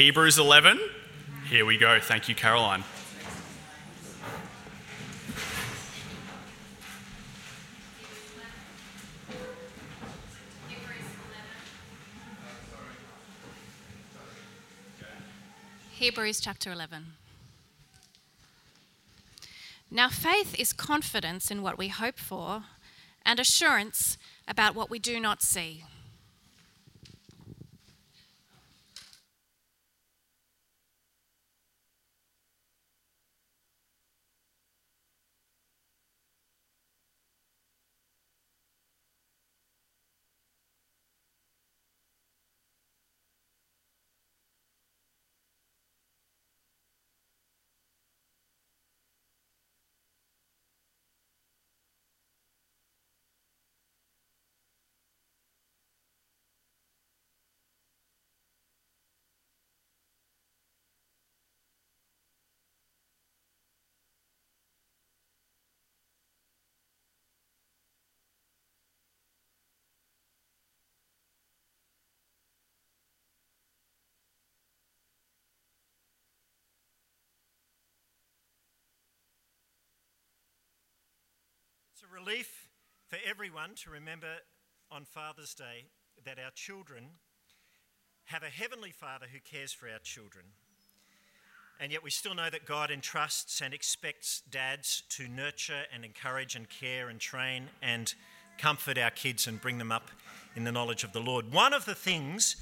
[0.00, 0.80] Hebrews 11.
[1.50, 2.00] Here we go.
[2.00, 2.84] Thank you, Caroline.
[15.90, 17.04] Hebrews chapter 11.
[19.90, 22.62] Now, faith is confidence in what we hope for
[23.26, 24.16] and assurance
[24.48, 25.84] about what we do not see.
[82.00, 82.68] It's a relief
[83.08, 84.36] for everyone to remember
[84.90, 85.84] on Father's Day
[86.24, 87.04] that our children
[88.24, 90.46] have a heavenly Father who cares for our children.
[91.78, 96.56] And yet we still know that God entrusts and expects dads to nurture and encourage
[96.56, 98.14] and care and train and
[98.56, 100.10] comfort our kids and bring them up
[100.56, 101.52] in the knowledge of the Lord.
[101.52, 102.56] One of the things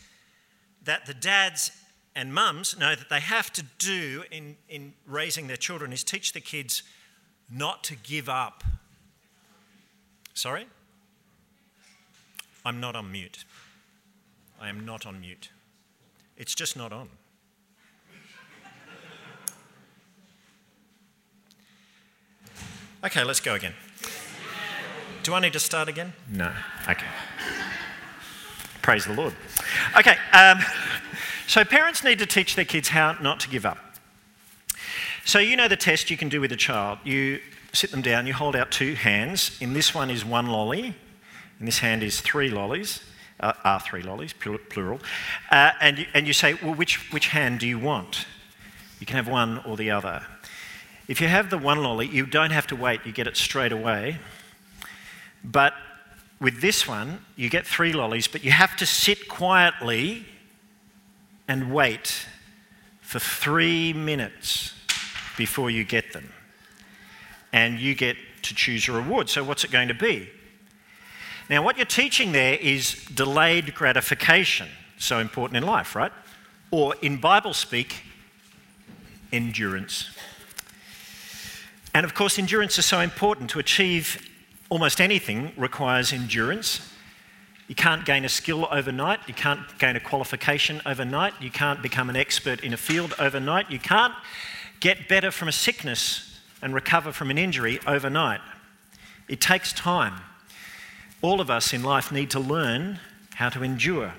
[0.83, 1.71] that the dads
[2.17, 6.33] and mums know that they have to do in, in raising their children is teach
[6.33, 6.83] the kids
[7.49, 8.65] not to give up
[10.39, 10.69] Sorry?
[12.65, 13.45] I'm not on mute.
[14.61, 15.51] I am not on mute.
[16.37, 17.09] It's just not on.
[23.05, 23.75] Okay, let's go again.
[25.25, 26.13] Do I need to start again?
[26.31, 26.53] No.
[26.89, 27.09] Okay.
[28.81, 29.35] Praise the Lord.
[29.99, 30.61] Okay, um,
[31.49, 33.79] so parents need to teach their kids how not to give up.
[35.25, 37.01] So, you know the test you can do with a child.
[37.03, 37.41] You
[37.73, 39.57] sit them down, you hold out two hands.
[39.61, 40.95] In this one is one lolly,
[41.61, 43.01] in this hand is three lollies,
[43.41, 45.01] uh, are three lollies, plural.
[45.51, 48.27] Uh, and, you, and you say, well, which, which hand do you want?
[49.01, 50.25] You can have one or the other.
[51.07, 53.73] If you have the one lolly, you don't have to wait, you get it straight
[53.73, 54.19] away.
[55.45, 55.75] But
[56.41, 60.27] with this one, you get three lollies, but you have to sit quietly
[61.47, 62.27] and wait
[63.01, 64.75] for three minutes
[65.37, 66.33] before you get them
[67.53, 69.29] and you get to choose your reward.
[69.29, 70.29] So, what's it going to be?
[71.51, 76.13] Now, what you're teaching there is delayed gratification, so important in life, right?
[76.71, 78.03] Or in Bible speak,
[79.33, 80.11] endurance.
[81.95, 83.51] And of course, endurance is so important.
[83.51, 84.29] To achieve
[84.69, 86.93] almost anything requires endurance.
[87.67, 89.21] You can't gain a skill overnight.
[89.27, 91.35] You can't gain a qualification overnight.
[91.41, 93.71] You can't become an expert in a field overnight.
[93.71, 94.15] You can't
[94.81, 96.28] get better from a sickness
[96.63, 98.41] and recover from an injury overnight.
[99.29, 100.15] It takes time.
[101.21, 102.99] All of us in life need to learn
[103.35, 104.15] how to endure.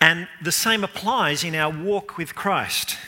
[0.00, 2.98] And the same applies in our walk with Christ.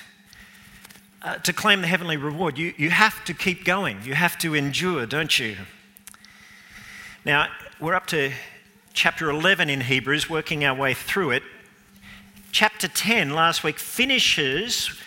[1.23, 3.99] Uh, to claim the heavenly reward, you, you have to keep going.
[4.05, 5.57] You have to endure, don't you?
[7.25, 7.49] Now,
[7.81, 8.33] we're up to
[8.95, 11.43] chapter 11 in Hebrews, working our way through it.
[12.53, 14.99] Chapter 10 last week finishes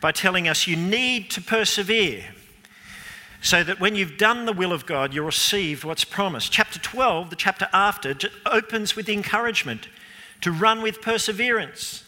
[0.00, 2.24] by telling us you need to persevere
[3.42, 6.52] so that when you've done the will of God, you'll receive what's promised.
[6.52, 9.88] Chapter 12, the chapter after, opens with encouragement
[10.42, 12.04] to run with perseverance.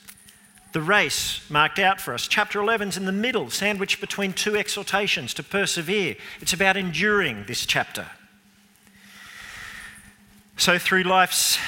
[0.72, 2.26] The race marked out for us.
[2.26, 6.16] Chapter 11's in the middle, sandwiched between two exhortations to persevere.
[6.40, 8.06] It's about enduring this chapter.
[10.56, 11.58] So, through life's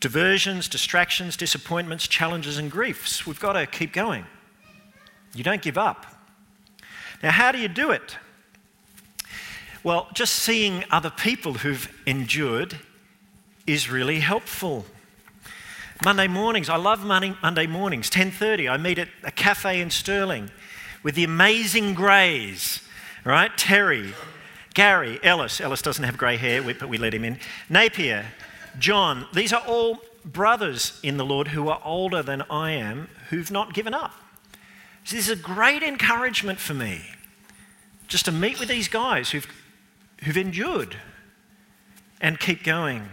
[0.00, 4.26] diversions, distractions, disappointments, challenges, and griefs, we've got to keep going.
[5.34, 6.06] You don't give up.
[7.22, 8.16] Now, how do you do it?
[9.84, 12.78] Well, just seeing other people who've endured
[13.66, 14.84] is really helpful.
[16.04, 18.68] Monday mornings, I love Monday mornings, 10:30.
[18.68, 20.50] I meet at a cafe in Stirling
[21.02, 22.80] with the amazing Greys,
[23.24, 23.56] right?
[23.56, 24.14] Terry,
[24.74, 25.60] Gary, Ellis.
[25.60, 27.38] Ellis doesn't have grey hair, but we let him in.
[27.68, 28.26] Napier,
[28.78, 29.26] John.
[29.32, 33.74] These are all brothers in the Lord who are older than I am, who've not
[33.74, 34.14] given up.
[35.04, 37.02] This is a great encouragement for me
[38.08, 39.46] just to meet with these guys who've,
[40.22, 40.96] who've endured
[42.20, 43.08] and keep going.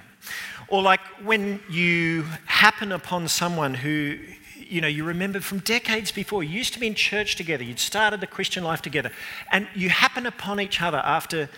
[0.68, 4.18] Or like when you happen upon someone who
[4.58, 7.80] you know you remember from decades before, you used to be in church together, you'd
[7.80, 9.12] started the Christian life together,
[9.52, 11.50] and you happen upon each other after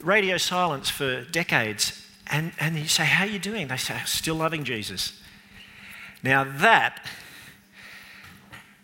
[0.00, 3.68] radio silence for decades, and, and you say, How are you doing?
[3.68, 5.20] They say, Still loving Jesus.
[6.22, 7.04] Now that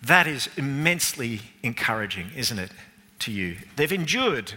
[0.03, 2.71] that is immensely encouraging, isn't it,
[3.21, 3.57] to you?
[3.77, 4.55] They've endured.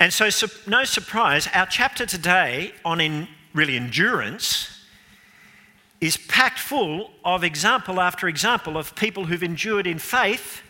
[0.00, 0.28] And so,
[0.66, 4.78] no surprise, our chapter today on in, really endurance
[6.00, 10.62] is packed full of example after example of people who've endured in faith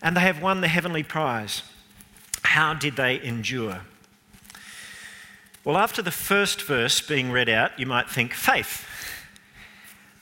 [0.00, 1.62] and they have won the heavenly prize.
[2.42, 3.82] How did they endure?
[5.64, 8.86] Well, after the first verse being read out, you might think faith.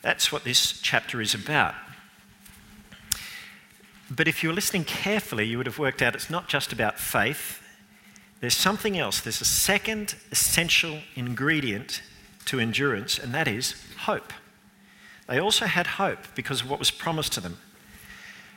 [0.03, 1.75] That's what this chapter is about.
[4.11, 6.99] But if you were listening carefully, you would have worked out it's not just about
[6.99, 7.63] faith.
[8.41, 9.21] There's something else.
[9.21, 12.03] There's a second essential ingredient
[12.47, 14.33] to endurance, and that is hope.
[15.29, 17.59] They also had hope because of what was promised to them.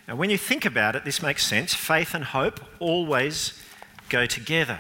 [0.08, 1.74] And when you think about it, this makes sense.
[1.74, 3.62] Faith and hope always
[4.10, 4.80] go together.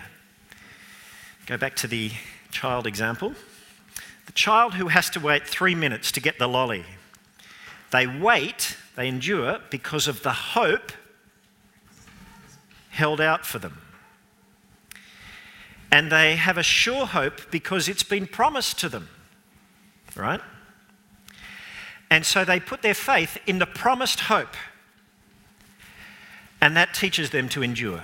[1.45, 2.12] Go back to the
[2.51, 3.36] child example.
[4.25, 6.85] The child who has to wait three minutes to get the lolly.
[7.91, 10.91] They wait, they endure because of the hope
[12.89, 13.79] held out for them.
[15.91, 19.09] And they have a sure hope because it's been promised to them,
[20.15, 20.41] right?
[22.09, 24.55] And so they put their faith in the promised hope.
[26.61, 28.01] And that teaches them to endure.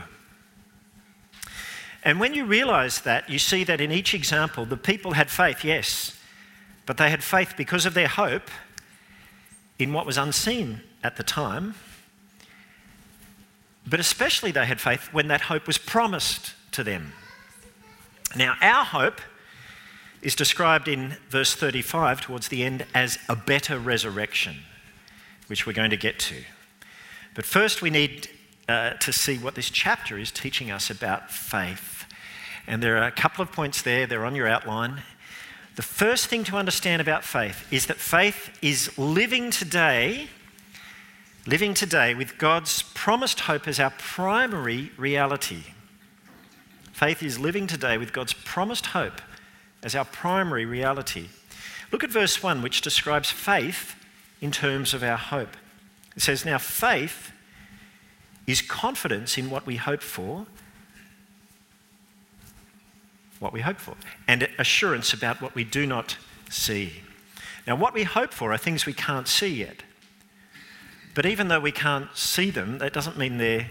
[2.04, 5.64] And when you realize that, you see that in each example, the people had faith,
[5.64, 6.18] yes,
[6.86, 8.50] but they had faith because of their hope
[9.78, 11.76] in what was unseen at the time.
[13.88, 17.14] But especially they had faith when that hope was promised to them.
[18.36, 19.22] Now, our hope
[20.22, 24.58] is described in verse 35 towards the end as a better resurrection,
[25.48, 26.36] which we're going to get to.
[27.36, 28.30] But first, we need
[28.70, 32.06] uh, to see what this chapter is teaching us about faith.
[32.68, 35.02] And there are a couple of points there, they're on your outline.
[35.76, 40.28] The first thing to understand about faith is that faith is living today,
[41.48, 45.64] living today with God's promised hope as our primary reality.
[46.94, 49.20] Faith is living today with God's promised hope
[49.82, 51.30] as our primary reality.
[51.92, 53.96] Look at verse 1, which describes faith
[54.42, 55.58] in terms of our hope.
[56.16, 57.32] It says, Now faith
[58.50, 60.46] is confidence in what we hope for,
[63.40, 63.96] what we hope for,
[64.28, 66.18] and assurance about what we do not
[66.50, 67.02] see.
[67.68, 69.84] Now, what we hope for are things we can't see yet.
[71.14, 73.70] But even though we can't see them, that doesn't mean they're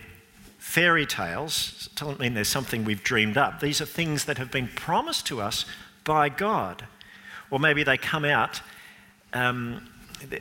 [0.58, 1.88] fairy tales.
[1.90, 3.60] It doesn't mean they're something we've dreamed up.
[3.60, 5.64] These are things that have been promised to us
[6.04, 6.86] by God.
[7.50, 8.60] Or maybe they come out,
[9.32, 9.88] um,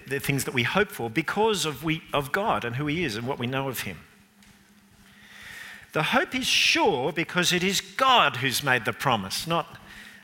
[0.07, 3.15] they're things that we hope for because of, we, of God and who He is
[3.15, 3.97] and what we know of Him.
[5.97, 9.79] The hope is sure because it is God who's made the promise, not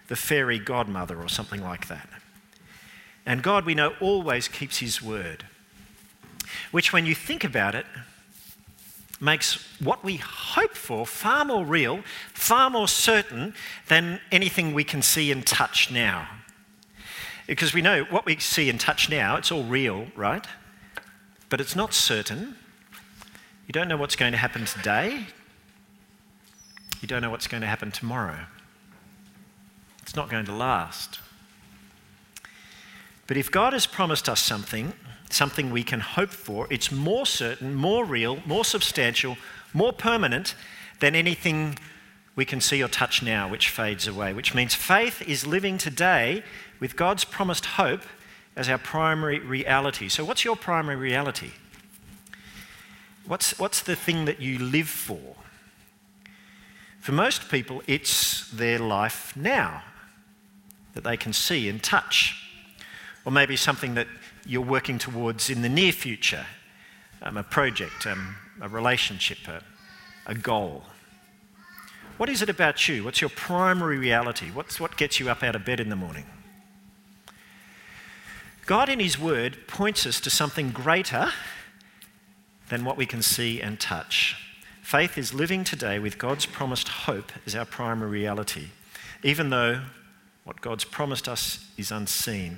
[0.06, 2.08] the fairy godmother or something like that.
[3.26, 5.46] And God, we know, always keeps his word,
[6.70, 7.88] which, when you think about it,
[9.20, 12.04] makes what we hope for far more real,
[12.36, 13.56] far more certain
[13.88, 16.30] than anything we can see and touch now.
[17.48, 20.46] Because we know what we see and touch now, it's all real, right?
[21.50, 22.58] But it's not certain.
[23.66, 25.26] You don't know what's going to happen today.
[27.04, 28.46] You don't know what's going to happen tomorrow.
[30.02, 31.20] It's not going to last.
[33.28, 34.94] But if God has promised us something,
[35.30, 39.36] something we can hope for, it's more certain, more real, more substantial,
[39.74, 40.56] more permanent
[41.02, 41.78] than anything
[42.38, 44.32] we can see or touch now, which fades away.
[44.32, 46.42] Which means faith is living today
[46.80, 48.04] with God's promised hope
[48.56, 50.08] as our primary reality.
[50.08, 51.52] So, what's your primary reality?
[53.28, 55.36] What's, what's the thing that you live for?
[57.04, 59.84] For most people, it's their life now
[60.94, 62.34] that they can see and touch.
[63.26, 64.08] Or maybe something that
[64.46, 66.46] you're working towards in the near future
[67.22, 69.62] um, a project, um, a relationship, a,
[70.28, 70.84] a goal.
[72.16, 73.04] What is it about you?
[73.04, 74.50] What's your primary reality?
[74.50, 76.26] What's what gets you up out of bed in the morning?
[78.66, 81.34] God, in His Word, points us to something greater
[82.70, 84.38] than what we can see and touch.
[84.84, 88.68] Faith is living today with God's promised hope as our primary reality,
[89.24, 89.82] even though
[90.44, 92.58] what God's promised us is unseen.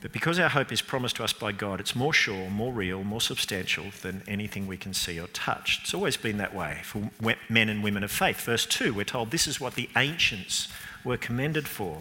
[0.00, 3.04] But because our hope is promised to us by God, it's more sure, more real,
[3.04, 5.80] more substantial than anything we can see or touch.
[5.82, 7.10] It's always been that way for
[7.50, 8.40] men and women of faith.
[8.40, 10.68] Verse 2, we're told this is what the ancients
[11.04, 11.98] were commended for.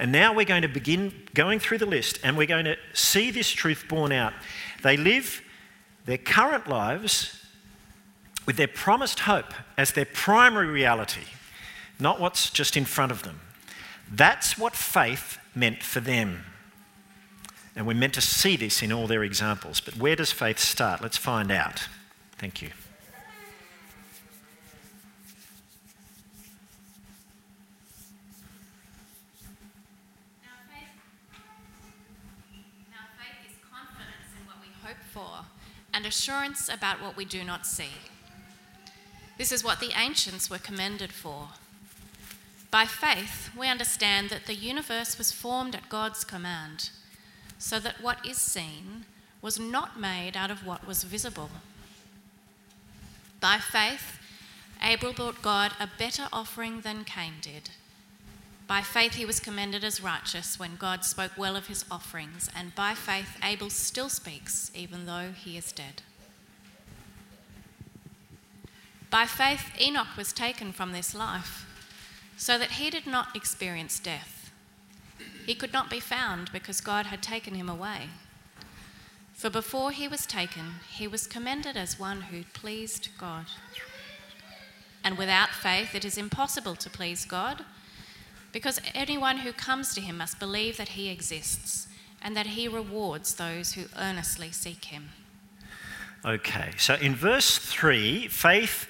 [0.00, 3.30] And now we're going to begin going through the list and we're going to see
[3.30, 4.32] this truth borne out.
[4.82, 5.40] They live
[6.04, 7.40] their current lives
[8.46, 11.24] with their promised hope as their primary reality,
[11.98, 13.40] not what's just in front of them.
[14.10, 16.44] That's what faith meant for them.
[17.76, 19.80] And we're meant to see this in all their examples.
[19.80, 21.00] But where does faith start?
[21.00, 21.88] Let's find out.
[22.38, 22.70] Thank you.
[36.04, 37.88] And assurance about what we do not see.
[39.38, 41.48] This is what the ancients were commended for.
[42.70, 46.90] By faith, we understand that the universe was formed at God's command
[47.58, 49.06] so that what is seen
[49.40, 51.48] was not made out of what was visible.
[53.40, 54.18] By faith,
[54.82, 57.70] Abel brought God a better offering than Cain did.
[58.66, 62.74] By faith, he was commended as righteous when God spoke well of his offerings, and
[62.74, 66.02] by faith, Abel still speaks, even though he is dead.
[69.10, 71.66] By faith, Enoch was taken from this life,
[72.36, 74.50] so that he did not experience death.
[75.46, 78.08] He could not be found because God had taken him away.
[79.34, 83.46] For before he was taken, he was commended as one who pleased God.
[85.04, 87.64] And without faith, it is impossible to please God,
[88.54, 91.88] because anyone who comes to him must believe that he exists
[92.22, 95.10] and that he rewards those who earnestly seek him.
[96.24, 98.86] Okay, so in verse 3, faith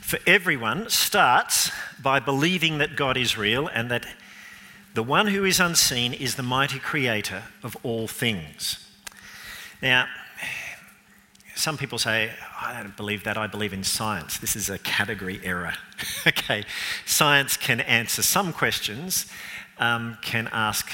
[0.00, 1.70] for everyone starts
[2.02, 4.04] by believing that God is real and that
[4.94, 8.84] the one who is unseen is the mighty creator of all things.
[9.80, 10.08] Now,
[11.54, 12.30] some people say,
[12.60, 14.38] I don't believe that, I believe in science.
[14.38, 15.74] This is a category error.
[16.26, 16.64] okay,
[17.04, 19.26] science can answer some questions,
[19.78, 20.92] um, can ask,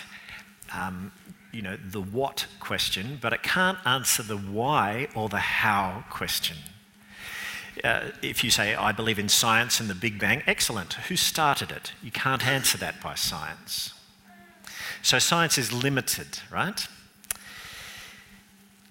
[0.74, 1.12] um,
[1.52, 6.56] you know, the what question, but it can't answer the why or the how question.
[7.84, 10.94] Uh, if you say, I believe in science and the Big Bang, excellent.
[10.94, 11.92] Who started it?
[12.02, 13.94] You can't answer that by science.
[15.02, 16.86] So science is limited, right?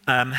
[0.08, 0.34] Um,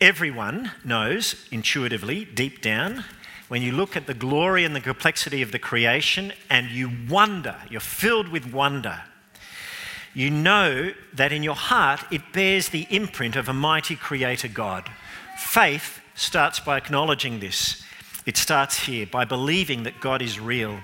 [0.00, 3.04] everyone knows intuitively, deep down,
[3.48, 7.56] when you look at the glory and the complexity of the creation and you wonder,
[7.70, 9.02] you're filled with wonder,
[10.14, 14.88] you know that in your heart it bears the imprint of a mighty creator God.
[15.36, 17.84] Faith starts by acknowledging this.
[18.24, 20.80] It starts here by believing that God is real,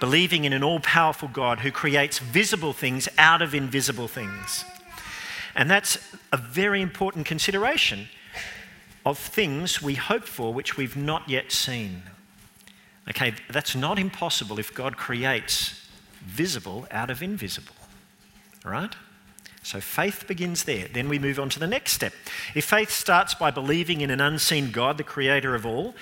[0.00, 4.64] believing in an all powerful God who creates visible things out of invisible things.
[5.54, 5.98] And that's
[6.32, 8.08] a very important consideration
[9.04, 12.02] of things we hope for which we've not yet seen.
[13.08, 15.86] Okay, that's not impossible if God creates
[16.24, 17.74] visible out of invisible.
[18.64, 18.94] Right?
[19.62, 20.88] So faith begins there.
[20.88, 22.12] Then we move on to the next step.
[22.54, 25.94] If faith starts by believing in an unseen God, the creator of all,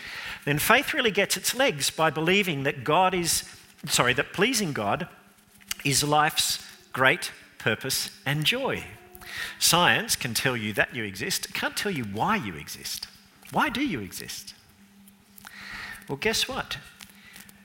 [0.44, 3.44] then faith really gets its legs by believing that God is,
[3.86, 5.08] sorry, that pleasing God
[5.84, 8.84] is life's great purpose and joy.
[9.58, 13.06] Science can tell you that you exist, it can't tell you why you exist.
[13.50, 14.54] Why do you exist?
[16.08, 16.78] Well, guess what?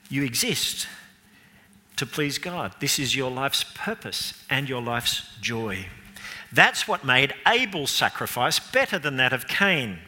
[0.08, 0.86] You exist
[1.96, 2.74] to please God.
[2.80, 5.86] This is your life's purpose and your life's joy.
[6.52, 9.98] That's what made Abel's sacrifice better than that of Cain.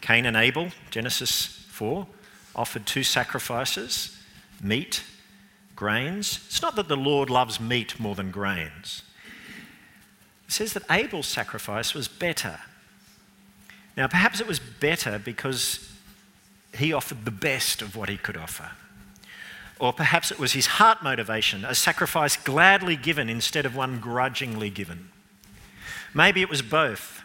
[0.00, 2.06] Cain and Abel, Genesis 4,
[2.54, 4.16] offered two sacrifices
[4.62, 5.02] meat,
[5.74, 6.40] grains.
[6.46, 9.02] It's not that the Lord loves meat more than grains.
[10.50, 12.58] It says that Abel's sacrifice was better.
[13.96, 15.92] Now, perhaps it was better because
[16.76, 18.72] he offered the best of what he could offer.
[19.78, 24.70] Or perhaps it was his heart motivation, a sacrifice gladly given instead of one grudgingly
[24.70, 25.10] given.
[26.12, 27.22] Maybe it was both.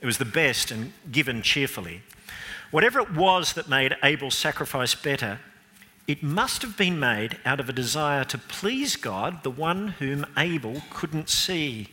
[0.00, 2.02] It was the best and given cheerfully.
[2.72, 5.38] Whatever it was that made Abel's sacrifice better,
[6.08, 10.26] it must have been made out of a desire to please God, the one whom
[10.36, 11.86] Abel couldn't see.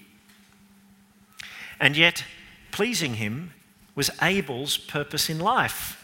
[1.79, 2.24] And yet,
[2.71, 3.53] pleasing him
[3.95, 5.95] was Abel's purpose in life.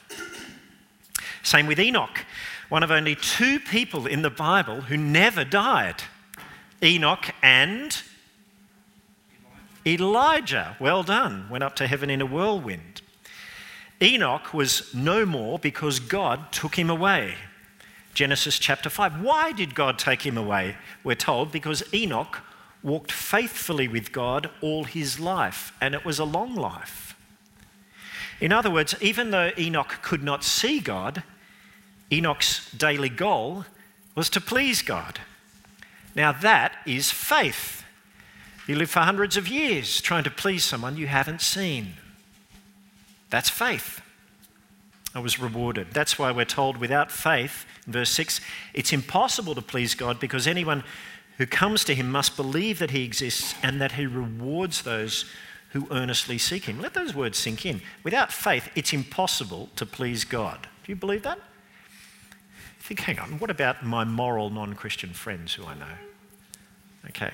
[1.43, 2.25] Same with Enoch
[2.69, 6.03] one of only two people in the Bible who never died
[6.83, 8.01] Enoch and
[9.85, 10.75] Elijah.
[10.79, 11.47] Well done.
[11.49, 13.01] Went up to heaven in a whirlwind.
[14.01, 17.35] Enoch was no more because God took him away.
[18.13, 19.21] Genesis chapter 5.
[19.21, 20.75] Why did God take him away?
[21.03, 22.41] We're told because Enoch
[22.85, 27.15] walked faithfully with God all his life, and it was a long life.
[28.39, 31.23] In other words, even though Enoch could not see God,
[32.11, 33.65] Enoch's daily goal
[34.13, 35.19] was to please God.
[36.15, 37.83] Now, that is faith.
[38.67, 41.93] You live for hundreds of years trying to please someone you haven't seen.
[43.29, 44.01] That's faith.
[45.13, 45.87] I was rewarded.
[45.91, 48.41] That's why we're told without faith, in verse 6,
[48.73, 50.83] it's impossible to please God because anyone
[51.37, 55.25] who comes to him must believe that he exists and that he rewards those
[55.71, 56.79] who earnestly seek him.
[56.79, 57.81] Let those words sink in.
[58.03, 60.67] Without faith, it's impossible to please God.
[60.85, 61.39] Do you believe that?
[62.79, 65.85] Think, hang on, what about my moral non Christian friends who I know?
[67.09, 67.31] Okay.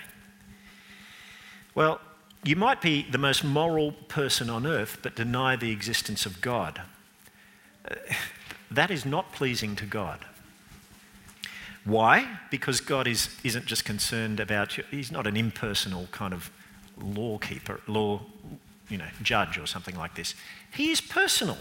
[1.75, 2.01] Well,
[2.43, 6.81] you might be the most moral person on earth but deny the existence of God.
[7.89, 7.95] Uh,
[8.71, 10.25] that is not pleasing to God.
[11.83, 12.39] Why?
[12.49, 16.51] Because God is, isn't just concerned about you, He's not an impersonal kind of
[16.97, 18.21] law keeper, law,
[18.89, 20.35] you know, judge or something like this.
[20.73, 21.57] He is personal.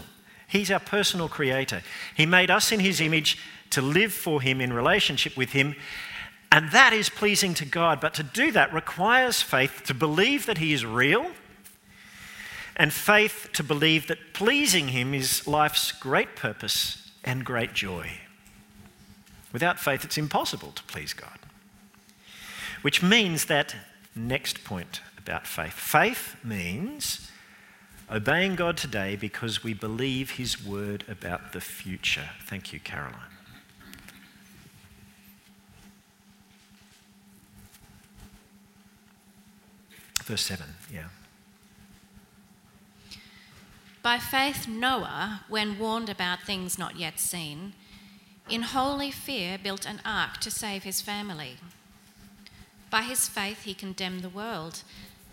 [0.47, 1.81] He's our personal creator.
[2.15, 3.37] He made us in His image
[3.71, 5.75] to live for Him in relationship with Him,
[6.51, 7.99] and that is pleasing to God.
[8.01, 11.27] But to do that requires faith to believe that He is real,
[12.75, 18.11] and faith to believe that pleasing Him is life's great purpose and great joy.
[19.51, 21.39] Without faith, it's impossible to please God.
[22.81, 23.75] Which means that
[24.15, 27.29] next point about faith faith means
[28.09, 32.29] obeying God today because we believe His word about the future.
[32.45, 33.19] Thank you, Caroline.
[40.23, 41.05] Verse 7, yeah.
[44.01, 47.73] By faith, Noah, when warned about things not yet seen,
[48.51, 51.55] in holy fear built an ark to save his family.
[52.89, 54.83] By his faith, he condemned the world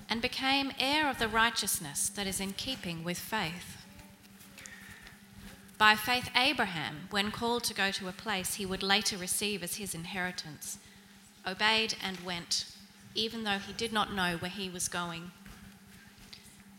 [0.08, 3.76] and became heir of the righteousness that is in keeping with faith.
[5.78, 9.76] By faith, Abraham, when called to go to a place he would later receive as
[9.76, 10.78] his inheritance,
[11.44, 12.66] obeyed and went,
[13.16, 15.32] even though he did not know where he was going.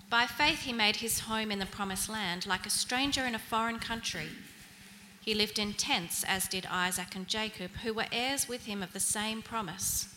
[0.10, 3.40] By faith, he made his home in the promised land like a stranger in a
[3.40, 4.30] foreign country
[5.30, 8.94] he lived in tents, as did Isaac and Jacob, who were heirs with him of
[8.94, 10.08] the same promise.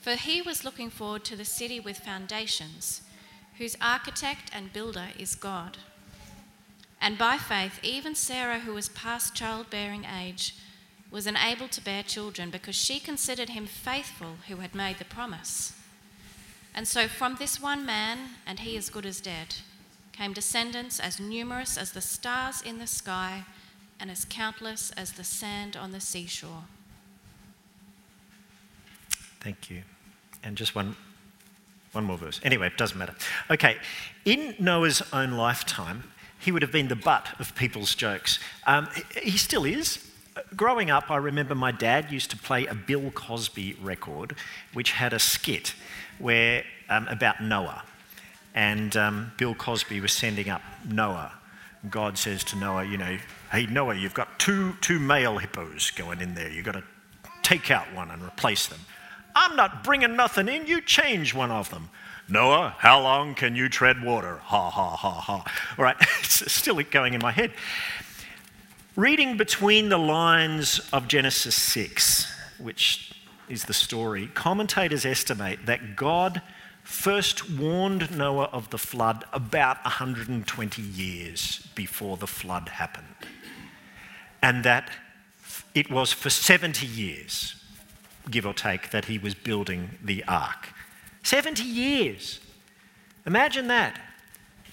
[0.00, 3.02] For he was looking forward to the city with foundations,
[3.58, 5.78] whose architect and builder is God.
[7.00, 10.56] And by faith, even Sarah, who was past childbearing age,
[11.12, 15.74] was enabled to bear children because she considered him faithful who had made the promise.
[16.74, 19.54] And so, from this one man, and he as good as dead,
[20.10, 23.44] came descendants as numerous as the stars in the sky
[24.00, 26.64] and as countless as the sand on the seashore.
[29.40, 29.82] Thank you.
[30.42, 30.96] And just one,
[31.92, 32.40] one more verse.
[32.42, 33.14] Anyway, it doesn't matter.
[33.50, 33.76] Okay,
[34.24, 36.04] in Noah's own lifetime,
[36.38, 38.38] he would have been the butt of people's jokes.
[38.66, 38.88] Um,
[39.20, 40.04] he still is.
[40.54, 44.36] Growing up, I remember my dad used to play a Bill Cosby record,
[44.72, 45.74] which had a skit
[46.18, 47.82] where um, about Noah,
[48.54, 51.32] and um, Bill Cosby was sending up Noah.
[51.88, 53.18] God says to Noah, you know,
[53.52, 56.50] hey, Noah, you've got two, two male hippos going in there.
[56.50, 56.82] You've got to
[57.42, 58.80] take out one and replace them.
[59.34, 60.66] I'm not bringing nothing in.
[60.66, 61.90] You change one of them.
[62.28, 64.38] Noah, how long can you tread water?
[64.44, 65.44] Ha, ha, ha, ha.
[65.78, 67.52] All right, it's still going in my head.
[68.96, 73.12] Reading between the lines of Genesis 6, which
[73.48, 76.42] is the story, commentators estimate that God
[76.88, 83.14] first warned Noah of the flood about 120 years before the flood happened
[84.42, 84.90] and that
[85.74, 87.62] it was for 70 years,
[88.30, 90.70] give or take, that he was building the ark.
[91.24, 92.40] 70 years.
[93.26, 94.00] Imagine that.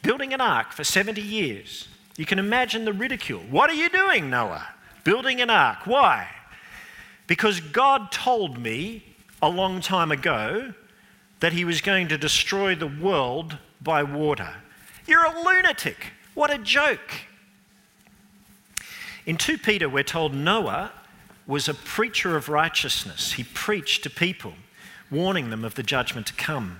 [0.02, 1.90] Building an ark for 70 years.
[2.16, 3.42] You can imagine the ridicule.
[3.50, 4.70] What are you doing, Noah?
[5.04, 5.86] Building an ark.
[5.86, 6.30] Why?
[7.28, 9.04] Because God told me
[9.42, 10.74] a long time ago
[11.46, 14.52] that he was going to destroy the world by water.
[15.06, 16.08] You're a lunatic.
[16.34, 17.12] What a joke.
[19.28, 20.92] In 2 Peter, we're told Noah
[21.46, 23.34] was a preacher of righteousness.
[23.34, 24.54] He preached to people,
[25.12, 26.78] warning them of the judgment to come.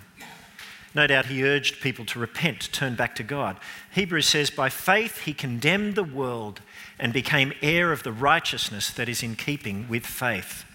[0.96, 3.58] No doubt he urged people to repent, turn back to God.
[3.92, 6.62] Hebrews says, By faith he condemned the world
[6.98, 10.66] and became heir of the righteousness that is in keeping with faith.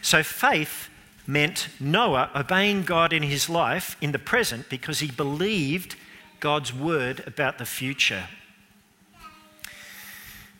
[0.00, 0.89] So faith
[1.30, 5.94] meant Noah obeying God in his life in the present because he believed
[6.40, 8.24] God's word about the future.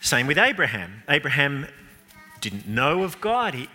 [0.00, 1.02] Same with Abraham.
[1.09, 1.66] Abraham
[2.40, 3.54] didn't know of God.
[3.54, 3.68] He,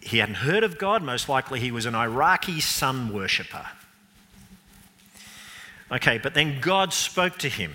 [0.00, 1.02] he hadn't heard of God.
[1.02, 3.66] Most likely he was an Iraqi sun worshipper.
[5.92, 7.72] Okay, but then God spoke to him,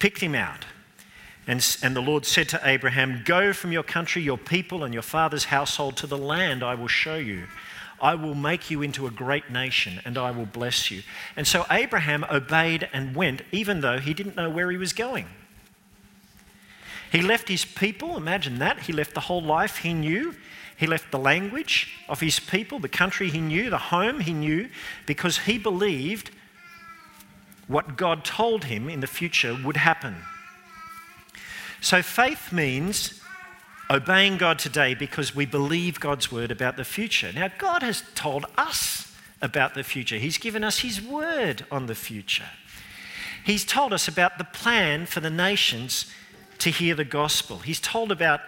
[0.00, 0.64] picked him out.
[1.46, 5.02] And, and the Lord said to Abraham, Go from your country, your people, and your
[5.02, 7.44] father's household to the land I will show you.
[8.00, 11.02] I will make you into a great nation, and I will bless you.
[11.36, 15.26] And so Abraham obeyed and went, even though he didn't know where he was going.
[17.12, 18.80] He left his people, imagine that.
[18.80, 20.34] He left the whole life he knew.
[20.76, 24.68] He left the language of his people, the country he knew, the home he knew,
[25.06, 26.30] because he believed
[27.68, 30.16] what God told him in the future would happen.
[31.82, 33.20] So faith means
[33.90, 37.32] obeying God today because we believe God's word about the future.
[37.34, 41.96] Now, God has told us about the future, He's given us His word on the
[41.96, 42.48] future.
[43.44, 46.06] He's told us about the plan for the nations
[46.58, 47.58] to hear the gospel.
[47.58, 48.40] He's told about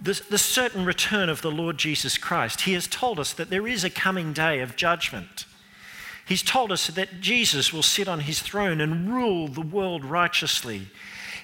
[0.00, 2.62] the, the, certain return of the Lord Jesus Christ.
[2.62, 5.46] He has told us that there is a coming day of judgment.
[6.26, 10.88] He's told us that Jesus will sit on his throne and rule the world righteously.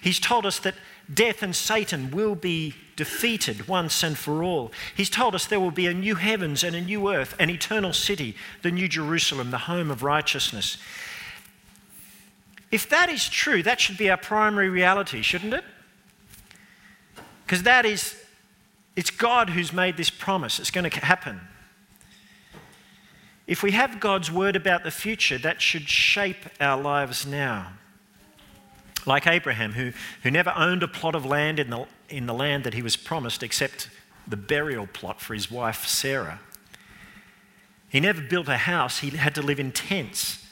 [0.00, 0.74] He's told us that
[1.12, 4.72] death and Satan will be defeated once and for all.
[4.96, 7.92] He's told us there will be a new heavens and a new earth, an eternal
[7.92, 10.78] city, the new Jerusalem, the home of righteousness.
[12.70, 15.64] If that is true, that should be our primary reality, shouldn't it?
[17.46, 18.14] Because that is,
[18.94, 20.58] it's God who's made this promise.
[20.60, 21.40] It's going to happen.
[23.46, 27.72] If we have God's word about the future, that should shape our lives now.
[29.08, 29.92] Like Abraham, who,
[30.22, 32.94] who never owned a plot of land in the, in the land that he was
[32.94, 33.88] promised except
[34.26, 36.40] the burial plot for his wife Sarah.
[37.88, 40.46] He never built a house, he had to live in tents.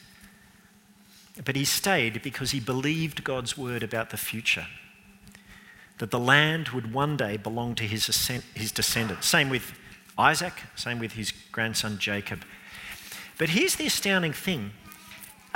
[1.45, 4.65] But he stayed because he believed God's word about the future.
[5.99, 8.07] That the land would one day belong to his,
[8.55, 9.27] his descendants.
[9.27, 9.71] Same with
[10.17, 12.43] Isaac, same with his grandson Jacob.
[13.37, 14.71] But here's the astounding thing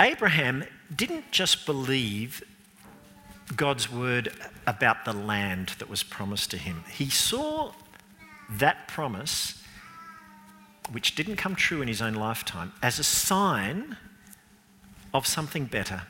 [0.00, 0.62] Abraham
[0.94, 2.44] didn't just believe
[3.56, 4.32] God's word
[4.66, 7.72] about the land that was promised to him, he saw
[8.50, 9.62] that promise,
[10.90, 13.96] which didn't come true in his own lifetime, as a sign
[15.14, 16.02] of something better.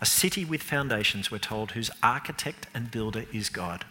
[0.00, 3.84] A city with foundations, we're told, whose architect and builder is God.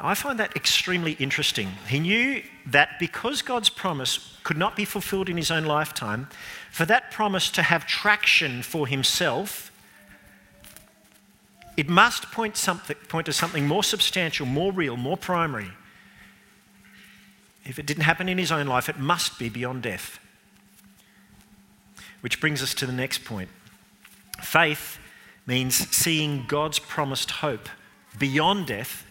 [0.00, 1.68] I find that extremely interesting.
[1.88, 6.28] He knew that because God's promise could not be fulfilled in his own lifetime,
[6.70, 9.70] for that promise to have traction for himself,
[11.76, 15.70] it must point, something, point to something more substantial, more real, more primary.
[17.64, 20.18] If it didn't happen in his own life, it must be beyond death.
[22.20, 23.48] Which brings us to the next point.
[24.40, 24.98] Faith
[25.46, 27.68] means seeing God's promised hope
[28.18, 29.04] beyond death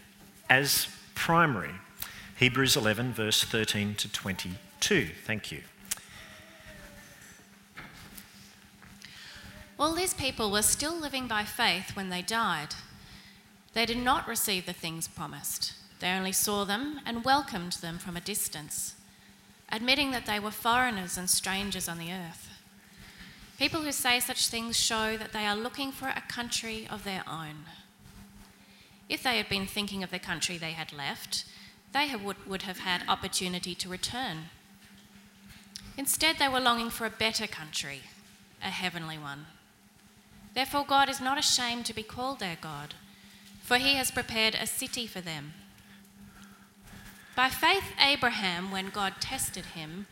[0.48, 1.70] as primary.
[2.36, 5.08] Hebrews 11, verse 13 to 22.
[5.24, 5.62] Thank you.
[9.78, 12.74] All these people were still living by faith when they died.
[13.72, 15.72] They did not receive the things promised.
[15.98, 18.94] They only saw them and welcomed them from a distance,
[19.70, 22.50] admitting that they were foreigners and strangers on the earth.
[23.58, 27.24] People who say such things show that they are looking for a country of their
[27.28, 27.64] own.
[29.08, 31.44] If they had been thinking of the country they had left,
[31.92, 34.46] they would, have had opportunity to return.
[35.96, 38.02] Instead, they were longing for a better country,
[38.62, 39.46] a heavenly one.
[40.54, 42.94] Therefore, God is not ashamed to be called their God,
[43.60, 45.54] for he has prepared a city for them.
[47.34, 50.06] By faith, Abraham, when God tested him,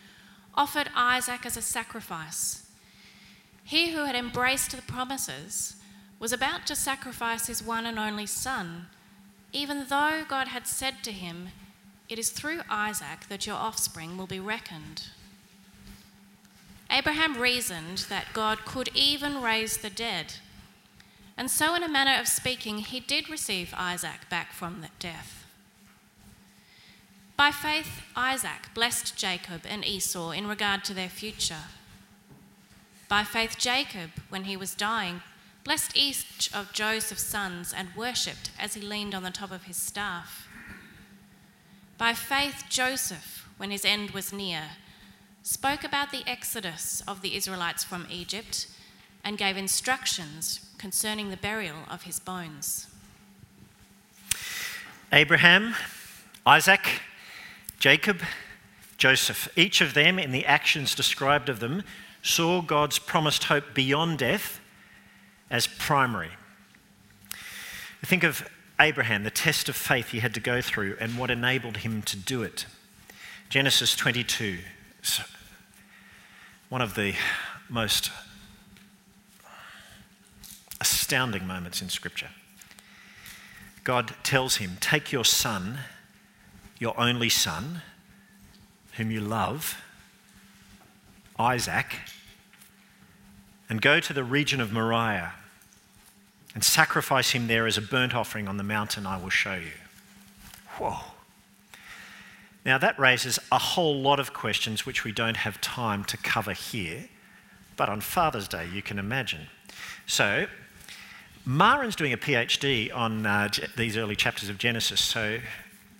[0.54, 2.66] offered Isaac as a sacrifice.
[3.64, 5.76] He who had embraced the promises
[6.18, 8.86] was about to sacrifice his one and only son,
[9.52, 11.48] even though God had said to him,
[12.08, 15.08] It is through Isaac that your offspring will be reckoned.
[16.92, 20.34] Abraham reasoned that God could even raise the dead.
[21.38, 25.46] And so, in a manner of speaking, he did receive Isaac back from the death.
[27.34, 31.64] By faith, Isaac blessed Jacob and Esau in regard to their future.
[33.08, 35.22] By faith, Jacob, when he was dying,
[35.64, 39.76] blessed each of Joseph's sons and worshipped as he leaned on the top of his
[39.76, 40.46] staff.
[41.96, 44.62] By faith, Joseph, when his end was near,
[45.42, 48.68] spoke about the exodus of the Israelites from Egypt
[49.24, 52.86] and gave instructions concerning the burial of his bones.
[55.12, 55.74] Abraham,
[56.46, 57.02] Isaac,
[57.78, 58.20] Jacob,
[58.96, 61.82] Joseph, each of them, in the actions described of them,
[62.22, 64.60] saw God's promised hope beyond death
[65.50, 66.30] as primary.
[68.04, 68.48] Think of
[68.80, 72.16] Abraham, the test of faith he had to go through, and what enabled him to
[72.16, 72.66] do it.
[73.48, 74.58] Genesis 22,
[76.68, 77.14] one of the
[77.68, 78.10] most
[80.80, 82.30] astounding moments in Scripture.
[83.84, 85.80] God tells him, Take your son,
[86.78, 87.82] your only son,
[88.96, 89.82] whom you love,
[91.38, 91.96] Isaac,
[93.68, 95.32] and go to the region of Moriah
[96.54, 99.72] and sacrifice him there as a burnt offering on the mountain I will show you.
[100.78, 101.11] Whoa.
[102.64, 106.52] Now, that raises a whole lot of questions which we don't have time to cover
[106.52, 107.08] here,
[107.76, 109.48] but on Father's Day, you can imagine.
[110.06, 110.46] So,
[111.44, 115.38] Marin's doing a PhD on uh, these early chapters of Genesis, so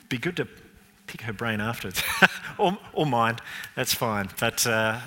[0.09, 0.47] be good to
[1.09, 2.03] pick her brain afterwards,
[2.59, 3.39] or, or mine,
[3.75, 4.29] that's fine.
[4.39, 5.01] But uh,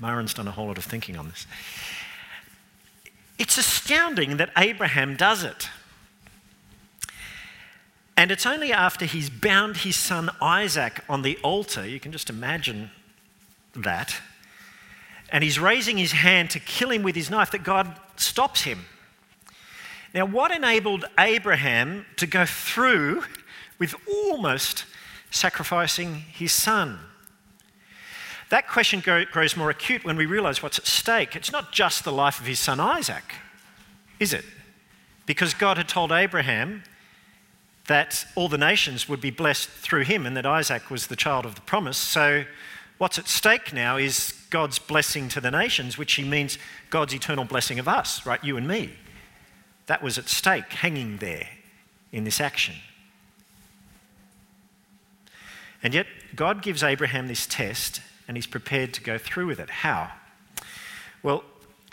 [0.00, 1.46] done a whole lot of thinking on this.
[3.38, 5.70] It's astounding that Abraham does it.
[8.16, 12.30] And it's only after he's bound his son Isaac on the altar, you can just
[12.30, 12.90] imagine
[13.74, 14.14] that,
[15.30, 18.84] and he's raising his hand to kill him with his knife that God stops him.
[20.14, 23.24] Now, what enabled Abraham to go through
[23.80, 24.84] with almost
[25.32, 27.00] sacrificing his son?
[28.50, 31.34] That question grows more acute when we realize what's at stake.
[31.34, 33.34] It's not just the life of his son Isaac,
[34.20, 34.44] is it?
[35.26, 36.84] Because God had told Abraham
[37.86, 41.44] that all the nations would be blessed through him and that Isaac was the child
[41.44, 41.98] of the promise.
[41.98, 42.44] So,
[42.98, 46.58] what's at stake now is God's blessing to the nations, which he means
[46.90, 48.42] God's eternal blessing of us, right?
[48.42, 48.94] You and me.
[49.86, 51.48] That was at stake, hanging there
[52.10, 52.76] in this action.
[55.82, 59.68] And yet, God gives Abraham this test and he's prepared to go through with it.
[59.68, 60.10] How?
[61.22, 61.44] Well,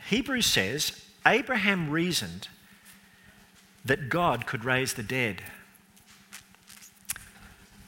[0.08, 2.48] Hebrews says Abraham reasoned
[3.84, 5.42] that God could raise the dead.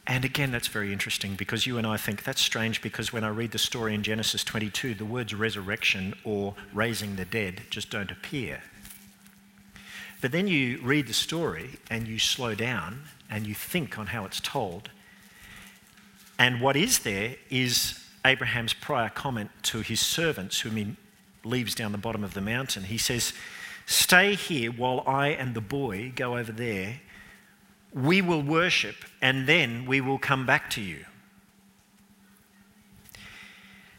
[0.05, 3.29] And again, that's very interesting because you and I think that's strange because when I
[3.29, 8.11] read the story in Genesis 22, the words resurrection or raising the dead just don't
[8.11, 8.61] appear.
[10.19, 14.25] But then you read the story and you slow down and you think on how
[14.25, 14.89] it's told.
[16.37, 20.95] And what is there is Abraham's prior comment to his servants, whom he
[21.43, 22.83] leaves down the bottom of the mountain.
[22.83, 23.33] He says,
[23.85, 27.01] Stay here while I and the boy go over there
[27.93, 31.05] we will worship and then we will come back to you.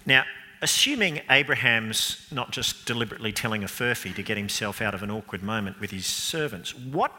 [0.04, 0.24] Now,
[0.60, 5.42] assuming Abraham's not just deliberately telling a furphy to get himself out of an awkward
[5.42, 7.12] moment with his servants, what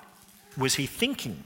[0.58, 1.44] was he thinking?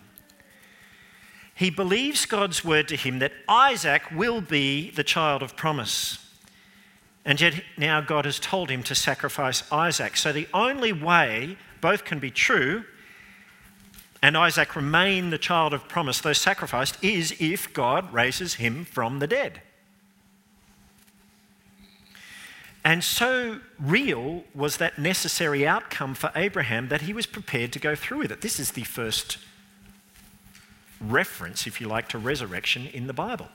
[1.53, 6.17] He believes God's word to him that Isaac will be the child of promise.
[7.25, 10.15] And yet now God has told him to sacrifice Isaac.
[10.15, 12.85] So the only way both can be true
[14.21, 19.19] and Isaac remain the child of promise, though sacrificed, is if God raises him from
[19.19, 19.61] the dead.
[22.83, 27.95] And so real was that necessary outcome for Abraham that he was prepared to go
[27.95, 28.41] through with it.
[28.41, 29.37] This is the first
[30.99, 33.47] reference, if you like, to resurrection in the Bible.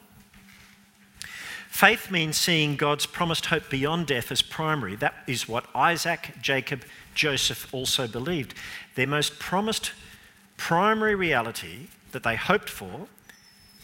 [1.68, 4.94] Faith means seeing God's promised hope beyond death as primary.
[4.94, 8.54] That is what Isaac, Jacob, Joseph also believed.
[8.94, 9.92] Their most promised
[10.64, 13.06] primary reality that they hoped for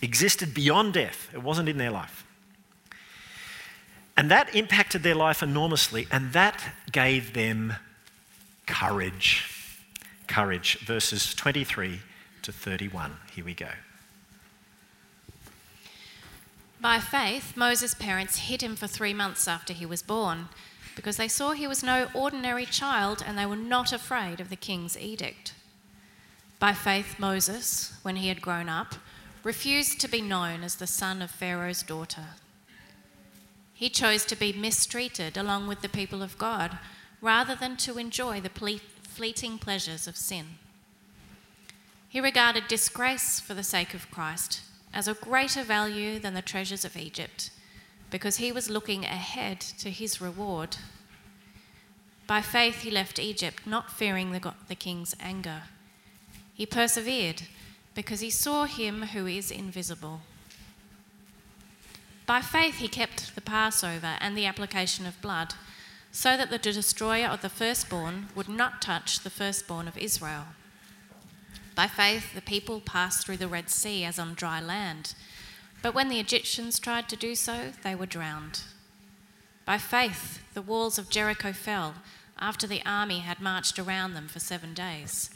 [0.00, 2.24] existed beyond death, it wasn't in their life.
[4.16, 7.74] And that impacted their life enormously, and that gave them
[8.66, 9.44] courage.
[10.26, 12.00] Courage, verses 23
[12.40, 13.14] to 31.
[13.34, 13.68] Here we go.
[16.80, 20.48] By faith, Moses' parents hid him for three months after he was born,
[20.96, 24.56] because they saw he was no ordinary child and they were not afraid of the
[24.56, 25.52] king's edict.
[26.60, 28.94] By faith, Moses, when he had grown up,
[29.42, 32.34] refused to be known as the son of Pharaoh's daughter.
[33.72, 36.78] He chose to be mistreated along with the people of God
[37.22, 40.58] rather than to enjoy the fleeting pleasures of sin.
[42.10, 44.60] He regarded disgrace for the sake of Christ
[44.92, 47.50] as of greater value than the treasures of Egypt
[48.10, 50.76] because he was looking ahead to his reward.
[52.26, 55.62] By faith, he left Egypt, not fearing the, the king's anger.
[56.60, 57.44] He persevered
[57.94, 60.20] because he saw him who is invisible.
[62.26, 65.54] By faith, he kept the Passover and the application of blood,
[66.12, 70.48] so that the destroyer of the firstborn would not touch the firstborn of Israel.
[71.74, 75.14] By faith, the people passed through the Red Sea as on dry land,
[75.80, 78.64] but when the Egyptians tried to do so, they were drowned.
[79.64, 81.94] By faith, the walls of Jericho fell
[82.38, 85.30] after the army had marched around them for seven days.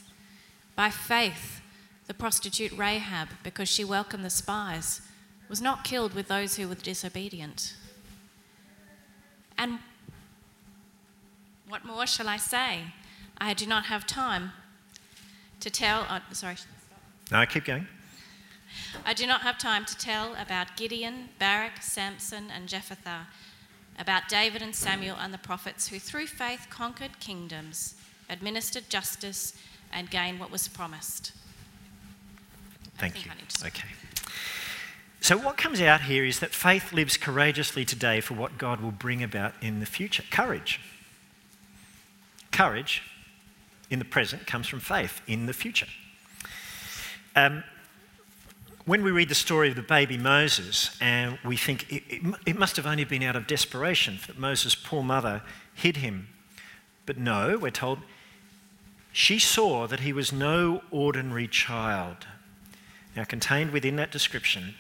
[0.77, 1.61] By faith,
[2.07, 5.01] the prostitute Rahab, because she welcomed the spies,
[5.49, 7.75] was not killed with those who were disobedient.
[9.57, 9.79] And
[11.69, 12.81] what more shall I say?
[13.39, 14.53] I do not have time
[15.61, 16.07] to tell.
[16.11, 16.57] Oh, sorry.
[17.31, 17.87] No, keep going.
[19.05, 23.27] I do not have time to tell about Gideon, Barak, Samson, and Jephthah,
[23.99, 27.95] about David and Samuel and the prophets who through faith conquered kingdoms,
[28.29, 29.55] administered justice,
[29.95, 31.33] and gain what was promised.
[32.99, 33.31] Thank you.
[33.65, 33.89] Okay.
[35.21, 38.91] So, what comes out here is that faith lives courageously today for what God will
[38.91, 40.23] bring about in the future.
[40.31, 40.81] Courage.
[42.53, 43.03] Courage
[43.89, 45.87] in the present comes from faith in the future.
[47.35, 47.65] Um,
[48.85, 52.59] when we read the story of the baby Moses, and we think it, it, it,
[52.59, 56.29] must have only been out of desperation that Moses' poor mother hid him.
[57.07, 58.01] But no, we're told
[59.15, 62.27] she saw that he was no ordinary child.
[63.15, 64.75] Now, contained within that description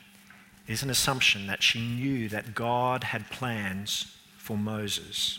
[0.67, 5.39] is an assumption that she knew that God had plans for Moses.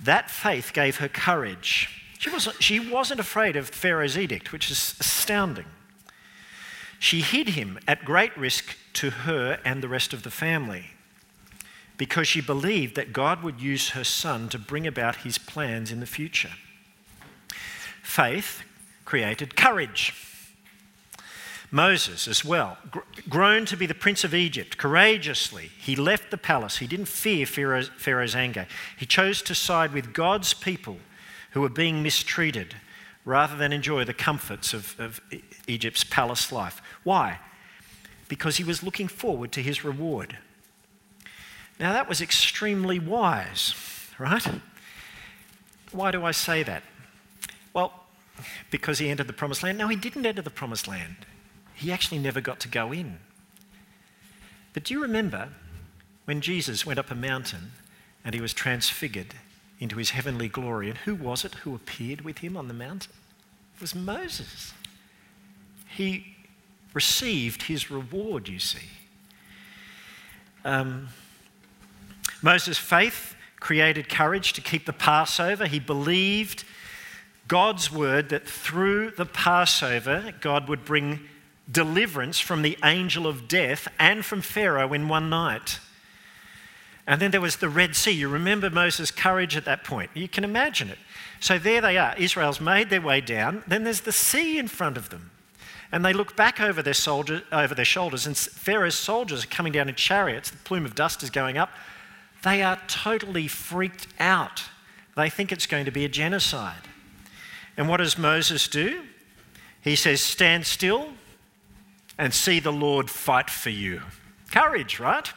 [0.00, 2.02] That faith gave her courage.
[2.18, 5.66] She wasn't, she wasn't afraid of Pharaoh's edict, which is astounding.
[6.98, 10.86] She hid him at great risk to her and the rest of the family
[11.96, 16.00] because she believed that God would use her son to bring about his plans in
[16.00, 16.50] the future.
[18.02, 18.62] Faith
[19.04, 20.14] created courage.
[21.72, 22.78] Moses, as well,
[23.28, 26.78] grown to be the prince of Egypt, courageously, he left the palace.
[26.78, 28.66] He didn't fear Pharaoh's, Pharaoh's anger.
[28.98, 30.96] He chose to side with God's people
[31.52, 32.74] who were being mistreated
[33.24, 35.20] rather than enjoy the comforts of, of
[35.68, 36.82] Egypt's palace life.
[37.04, 37.38] Why?
[38.28, 40.38] Because he was looking forward to his reward.
[41.78, 43.74] Now, that was extremely wise,
[44.18, 44.46] right?
[45.92, 46.82] Why do I say that?
[47.72, 47.92] Well,
[48.70, 49.78] because he entered the promised land.
[49.78, 51.26] No, he didn't enter the promised land.
[51.74, 53.18] He actually never got to go in.
[54.72, 55.48] But do you remember
[56.24, 57.72] when Jesus went up a mountain
[58.24, 59.34] and he was transfigured
[59.78, 60.88] into his heavenly glory?
[60.88, 63.12] And who was it who appeared with him on the mountain?
[63.76, 64.74] It was Moses.
[65.88, 66.36] He
[66.92, 68.88] received his reward, you see.
[70.64, 71.08] Um,
[72.42, 75.66] Moses' faith created courage to keep the Passover.
[75.66, 76.64] He believed
[77.50, 81.18] God's word that through the Passover, God would bring
[81.68, 85.80] deliverance from the angel of death and from Pharaoh in one night.
[87.08, 88.12] And then there was the Red Sea.
[88.12, 90.12] You remember Moses' courage at that point.
[90.14, 90.98] You can imagine it.
[91.40, 92.14] So there they are.
[92.16, 93.64] Israel's made their way down.
[93.66, 95.32] Then there's the sea in front of them.
[95.90, 99.72] And they look back over their, soldier, over their shoulders, and Pharaoh's soldiers are coming
[99.72, 100.52] down in chariots.
[100.52, 101.70] The plume of dust is going up.
[102.44, 104.62] They are totally freaked out.
[105.16, 106.86] They think it's going to be a genocide.
[107.80, 109.04] And what does Moses do?
[109.80, 111.14] He says, Stand still
[112.18, 114.02] and see the Lord fight for you.
[114.50, 115.32] Courage, right?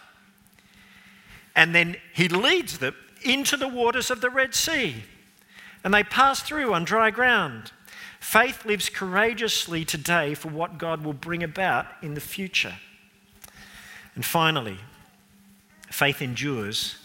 [1.55, 5.05] And then he leads them into the waters of the Red Sea.
[5.85, 7.71] And they pass through on dry ground.
[8.19, 12.75] Faith lives courageously today for what God will bring about in the future.
[14.15, 14.79] And finally,
[15.89, 16.97] faith endures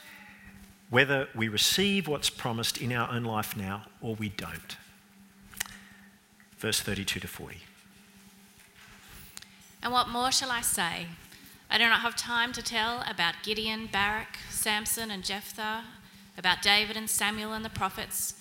[0.91, 4.77] whether we receive what's promised in our own life now or we don't.
[6.59, 7.59] Verse 32 to 40.
[9.83, 11.07] And what more shall I say?
[11.71, 15.85] I do not have time to tell about Gideon, Barak, Samson, and Jephthah,
[16.37, 18.35] about David and Samuel and the prophets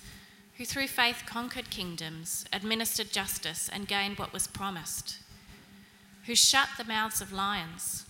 [0.58, 5.20] who through faith conquered kingdoms, administered justice, and gained what was promised,
[6.26, 8.06] who shut the mouths of lions,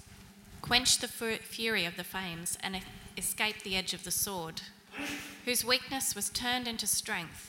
[0.61, 2.79] quenched the fury of the flames, and
[3.17, 4.61] escaped the edge of the sword,
[5.43, 7.46] whose weakness was turned into strength,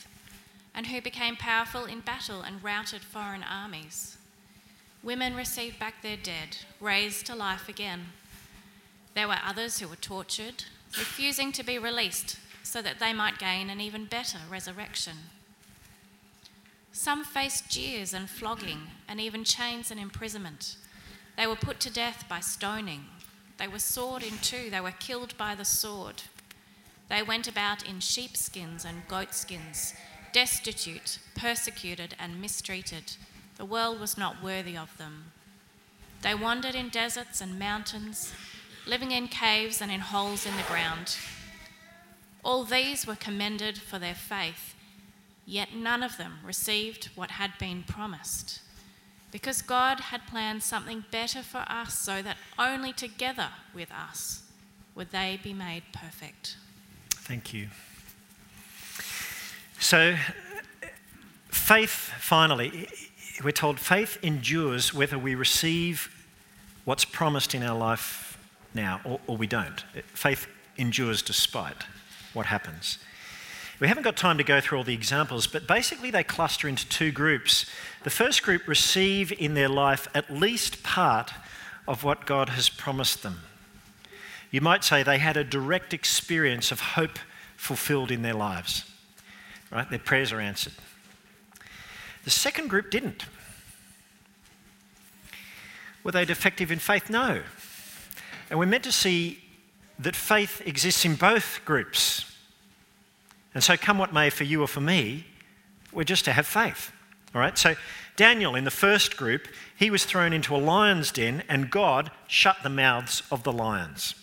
[0.75, 4.17] and who became powerful in battle and routed foreign armies.
[5.03, 8.07] Women received back their dead, raised to life again.
[9.15, 10.65] There were others who were tortured,
[10.97, 15.17] refusing to be released so that they might gain an even better resurrection.
[16.93, 20.77] Some faced jeers and flogging, and even chains and imprisonment.
[21.37, 23.05] They were put to death by stoning.
[23.57, 24.71] They were sawed in two.
[24.71, 26.23] They were killed by the sword.
[27.09, 29.95] They went about in sheepskins and goatskins,
[30.39, 33.17] destitute, persecuted, and mistreated.
[33.57, 35.33] The world was not worthy of them.
[36.23, 38.33] They wandered in deserts and mountains,
[38.87, 41.17] living in caves and in holes in the ground.
[42.45, 44.77] All these were commended for their faith,
[45.45, 48.61] yet none of them received what had been promised.
[49.33, 54.45] Because God had planned something better for us, so that only together with us
[54.95, 56.59] would they be made perfect.
[57.11, 57.71] Thank you.
[59.81, 60.17] So,
[61.49, 62.89] faith, finally,
[63.45, 66.15] we're told faith endures whether we receive
[66.85, 68.39] what's promised in our life
[68.75, 69.81] now or, or we don't.
[70.15, 71.85] Faith endures despite
[72.33, 72.99] what happens.
[73.81, 76.89] We haven't got time to go through all the examples, but basically they cluster into
[76.89, 77.67] two groups.
[78.03, 81.33] The first group receive in their life at least part
[81.87, 83.41] of what God has promised them.
[84.51, 87.19] You might say they had a direct experience of hope
[87.57, 88.88] fulfilled in their lives.
[89.71, 89.89] Right?
[89.89, 90.73] Their prayers are answered.
[92.25, 93.25] The second group didn't.
[96.03, 97.11] Were they defective in faith?
[97.11, 97.43] No.
[98.51, 99.43] And we're meant to see
[99.99, 102.25] that faith exists in both groups.
[103.55, 105.27] And so, come what may for you or for me,
[105.93, 106.93] we're just to have faith.
[107.35, 107.59] All right?
[107.59, 107.75] So,
[108.17, 112.59] Daniel in the first group, he was thrown into a lion's den and God shut
[112.63, 114.15] the mouths of the lions.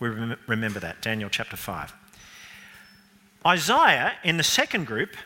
[0.00, 0.08] We
[0.46, 1.92] remember that, Daniel chapter 5.
[3.46, 5.16] Isaiah in the second group,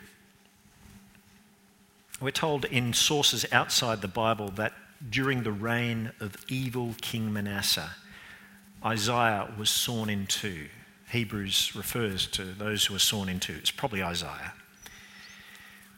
[2.20, 4.72] we're told in sources outside the Bible that
[5.10, 7.90] during the reign of evil King Manasseh,
[8.84, 10.68] Isaiah was sawn in two.
[11.10, 13.54] Hebrews refers to those who were sawn in two.
[13.54, 14.54] It's probably Isaiah.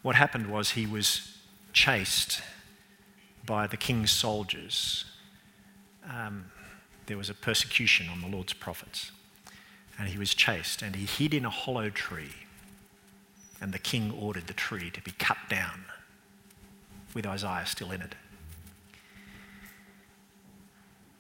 [0.03, 1.37] What happened was he was
[1.73, 2.43] chased
[3.47, 5.05] by the king's soldiers.
[6.09, 6.47] Um,
[7.07, 9.12] there was a persecution on the Lord's prophets,
[9.99, 12.32] and he was chased, and he hid in a hollow tree.
[13.61, 15.84] And the king ordered the tree to be cut down
[17.14, 18.14] with Isaiah still in it.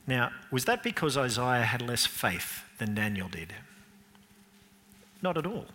[0.06, 3.54] Now, was that because Isaiah had less faith than Daniel did?
[5.22, 5.66] Not at all.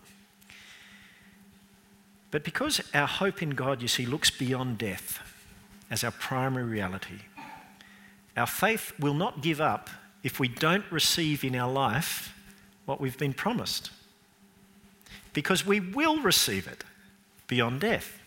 [2.29, 5.19] But because our hope in God, you see, looks beyond death
[5.89, 7.21] as our primary reality,
[8.37, 9.89] our faith will not give up
[10.21, 12.35] if we don't receive in our life
[12.89, 13.91] what we've been promised.
[15.31, 16.83] Because we will receive it
[17.47, 18.19] beyond death.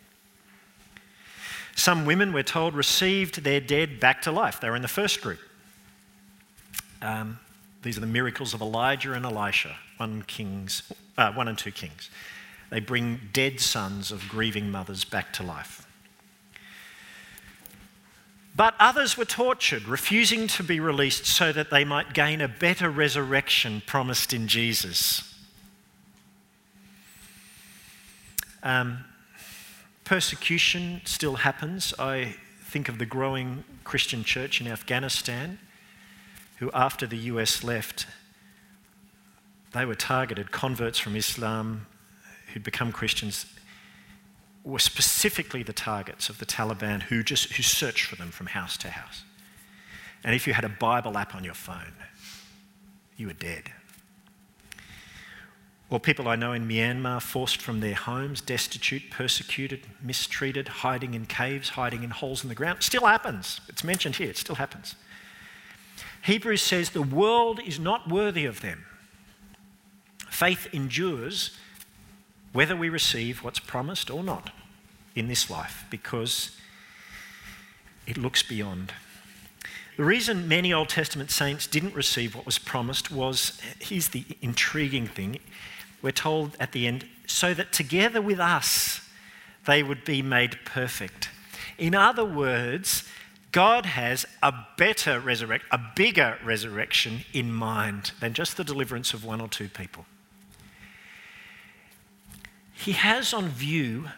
[1.75, 4.61] Some women, we're told, received their dead back to life.
[4.61, 5.41] They were in the first group.
[7.03, 7.41] Um,
[7.83, 10.85] these are the miracles of Elijah and Elisha, 1, Kings,
[11.19, 12.09] uh, 1 and 2 Kings.
[12.71, 15.89] They bring dead sons of grieving mothers back to life.
[18.55, 22.91] But others were tortured, refusing to be released so that they might gain a better
[22.91, 25.35] resurrection promised in Jesus.
[28.63, 29.05] Um,
[30.05, 31.95] persecution still happens.
[31.99, 35.59] I think of the growing Christian church in Afghanistan
[36.59, 38.07] who, after the US left,
[39.73, 41.87] they were targeted, converts from Islam
[42.53, 43.47] who'd become Christians
[44.65, 48.77] were specifically the targets of the Taliban who just who searched for them from house
[48.79, 49.25] to house.
[50.25, 51.95] And if you had a Bible app on your phone,
[53.17, 53.73] you were dead.
[55.91, 61.27] Or people I know in Myanmar forced from their homes, destitute, persecuted, mistreated, hiding in
[61.27, 62.83] caves, hiding in holes in the ground.
[62.83, 63.61] Still happens.
[63.69, 64.95] It's mentioned here, it still happens.
[66.23, 68.87] Hebrews says the world is not worthy of them.
[70.31, 71.59] Faith endures
[72.53, 74.51] whether we receive what's promised or not
[75.15, 76.57] in this life because
[78.07, 78.93] it looks beyond.
[79.97, 85.07] The reason many Old Testament saints didn't receive what was promised was here's the intriguing
[85.07, 85.39] thing.
[86.01, 89.01] We're told at the end, so that together with us
[89.67, 91.29] they would be made perfect.
[91.79, 93.05] In other words,
[93.53, 99.25] God has a better resurrection, a bigger resurrection in mind than just the deliverance of
[99.25, 100.07] one or two people.
[102.85, 104.09] He has on view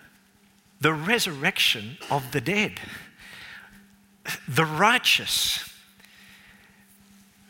[0.80, 2.80] the resurrection of the dead,
[4.48, 5.70] the righteous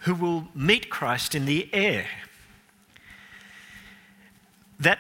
[0.01, 2.07] who will meet Christ in the air.
[4.79, 4.99] That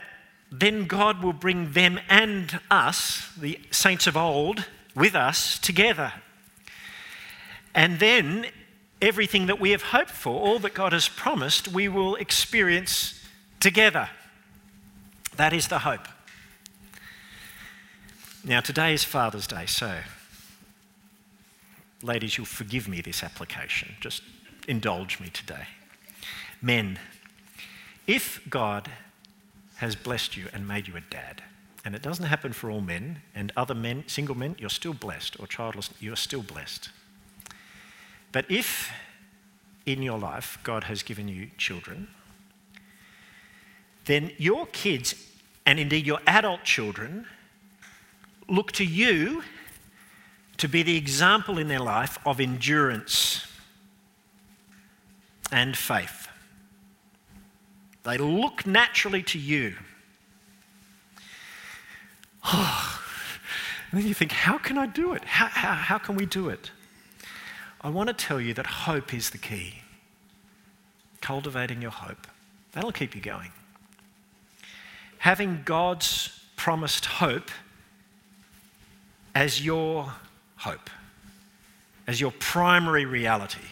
[0.50, 6.12] then God will bring them and us, the saints of old, with us together
[7.74, 8.46] and then
[9.02, 13.20] everything that we have hoped for, all that God has promised, we will experience
[13.60, 14.08] together.
[15.36, 16.06] That is the hope.
[18.44, 19.98] Now, today is Father's Day, so
[22.02, 23.96] ladies, you'll forgive me this application.
[24.00, 24.22] Just
[24.68, 25.66] indulge me today.
[26.62, 26.98] Men,
[28.06, 28.90] if God
[29.76, 31.42] has blessed you and made you a dad,
[31.84, 35.40] and it doesn't happen for all men, and other men, single men, you're still blessed,
[35.40, 36.90] or childless, you're still blessed.
[38.30, 38.90] But if
[39.84, 42.08] in your life God has given you children,
[44.04, 45.14] then your kids,
[45.64, 47.26] and indeed your adult children,
[48.48, 49.42] look to you
[50.56, 53.46] to be the example in their life of endurance
[55.50, 56.28] and faith.
[58.02, 59.74] They look naturally to you.
[62.44, 63.00] Oh,
[63.94, 65.22] And then you think, how can I do it?
[65.24, 66.72] How, how, how can we do it?
[67.80, 69.82] I want to tell you that hope is the key.
[71.20, 72.26] Cultivating your hope.
[72.72, 73.52] That'll keep you going.
[75.24, 77.50] Having God's promised hope
[79.34, 80.12] as your
[80.56, 80.90] hope,
[82.06, 83.70] as your primary reality,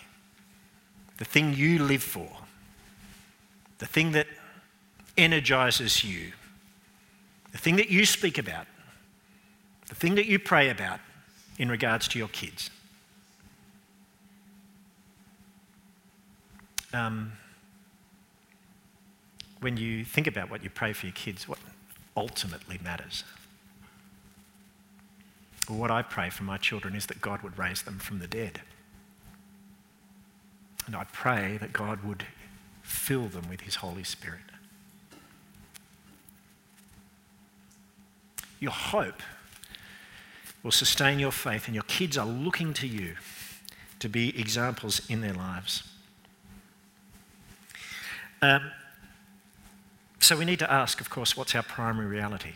[1.19, 2.31] the thing you live for,
[3.81, 4.29] the thing that
[5.19, 6.33] energizes you,
[7.51, 8.67] the thing that you speak about,
[9.91, 11.01] the thing that you pray about
[11.59, 12.71] in regards to your kids.
[16.95, 17.33] Um,
[19.63, 21.59] when you think about what you pray for your kids, what
[22.17, 23.23] ultimately matters?
[25.69, 28.27] Well, what I pray for my children is that God would raise them from the
[28.27, 28.61] dead.
[30.87, 32.27] And I pray that God would
[32.83, 34.41] fill them with His Holy Spirit.
[38.59, 39.23] Your hope
[40.65, 43.15] will sustain your faith, and your kids are looking to you
[44.01, 45.85] to be examples in their lives.
[48.41, 48.73] Um,
[50.23, 52.53] so we need to ask, of course, what's our primary reality?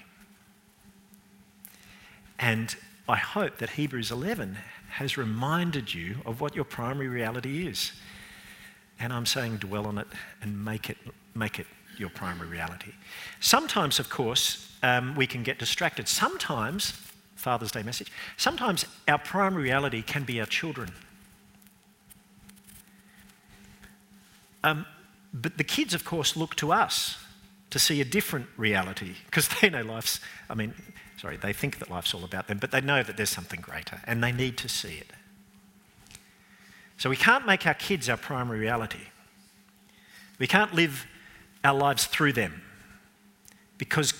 [2.39, 2.77] And
[3.09, 4.57] I hope that Hebrews 11
[4.91, 7.93] has reminded you of what your primary reality is.
[9.01, 10.07] And I'm saying dwell on it
[10.41, 10.97] and make it,
[11.35, 11.67] make it
[11.99, 12.93] your primary reality.
[13.41, 16.07] Sometimes, of course, um, we can get distracted.
[16.07, 16.93] Sometimes,
[17.35, 20.93] Father's Day message, sometimes our primary reality can be our children.
[24.63, 24.87] Um,
[25.35, 27.19] but the kids, of course, look to us
[27.71, 30.75] to see a different reality because they know life's, I mean,
[31.21, 34.01] sorry, they think that life's all about them, but they know that there's something greater
[34.05, 35.13] and they need to see it.
[36.99, 39.09] So we can't make our kids our primary reality.
[40.39, 41.07] We can't live
[41.65, 42.63] our lives through them
[43.79, 44.15] because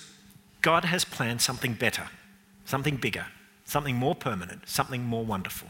[0.61, 2.07] God has planned something better,
[2.65, 3.25] something bigger,
[3.65, 5.69] something more permanent, something more wonderful.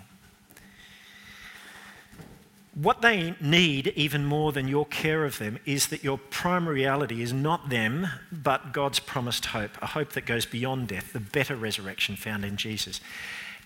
[2.79, 7.23] What they need, even more than your care of them, is that your primary reality
[7.23, 11.55] is not them, but God's promised hope, a hope that goes beyond death, the better
[11.55, 13.01] resurrection found in Jesus.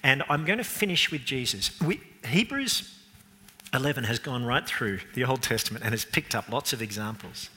[0.02, 1.78] And I'm going to finish with Jesus.
[1.82, 2.98] We, Hebrews
[3.74, 7.50] 11 has gone right through the Old Testament and has picked up lots of examples.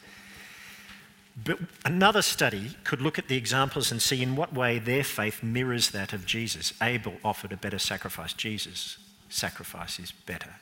[1.44, 5.40] But another study could look at the examples and see in what way their faith
[5.40, 6.72] mirrors that of Jesus.
[6.82, 8.98] Abel offered a better sacrifice, Jesus'
[9.28, 10.56] sacrifice is better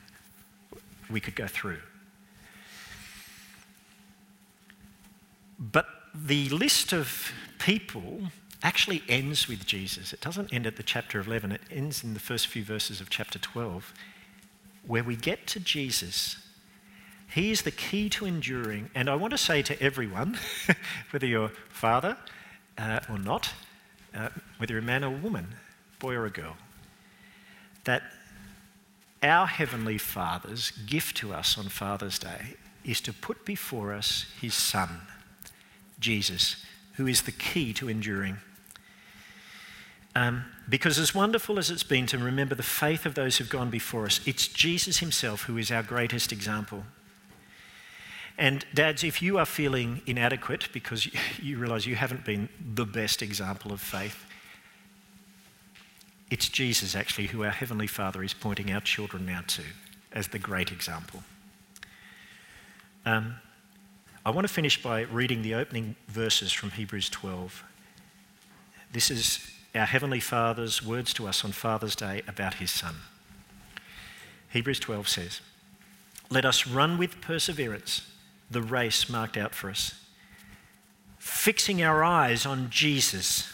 [1.13, 1.79] we could go through.
[5.57, 10.13] But the list of people actually ends with Jesus.
[10.13, 13.09] It doesn't end at the chapter 11, it ends in the first few verses of
[13.09, 13.93] chapter 12,
[14.85, 16.37] where we get to Jesus.
[17.33, 18.89] He is the key to enduring.
[18.93, 20.37] And I want to say to everyone,
[21.11, 22.17] whether you're father
[22.77, 23.49] uh, or not,
[24.15, 25.55] uh, whether you're a man or a woman,
[25.99, 26.55] boy or a girl,
[27.85, 28.03] that
[29.23, 34.53] our Heavenly Father's gift to us on Father's Day is to put before us His
[34.53, 34.89] Son,
[35.99, 36.63] Jesus,
[36.93, 38.37] who is the key to enduring.
[40.15, 43.69] Um, because, as wonderful as it's been to remember the faith of those who've gone
[43.69, 46.83] before us, it's Jesus Himself who is our greatest example.
[48.37, 51.07] And, dads, if you are feeling inadequate because
[51.41, 54.25] you realise you haven't been the best example of faith,
[56.33, 59.61] it's Jesus, actually, who our Heavenly Father is pointing our children now to
[60.11, 61.21] as the great example.
[63.05, 63.35] Um,
[64.25, 67.63] I want to finish by reading the opening verses from Hebrews 12.
[68.91, 72.95] This is our Heavenly Father's words to us on Father's Day about His Son.
[74.49, 75.41] Hebrews 12 says,
[76.31, 78.09] Let us run with perseverance
[78.49, 79.93] the race marked out for us,
[81.19, 83.52] fixing our eyes on Jesus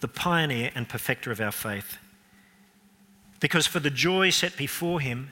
[0.00, 1.98] the pioneer and perfecter of our faith.
[3.40, 5.30] Because for the joy set before him,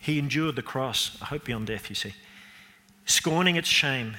[0.00, 2.14] he endured the cross, a hope beyond death, you see,
[3.04, 4.16] scorning its shame,